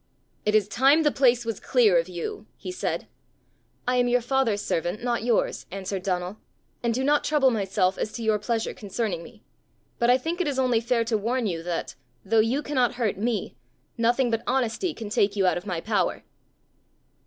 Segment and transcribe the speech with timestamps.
[0.47, 3.07] "It is time the place was clear of you!" he said.
[3.87, 6.39] "I am your father's servant, not yours," answered Donal,
[6.81, 9.43] "and do not trouble myself as to your pleasure concerning me.
[9.99, 11.93] But I think it is only fair to warn you that,
[12.25, 13.55] though you cannot hurt me,
[13.95, 16.23] nothing but honesty can take you out of my power."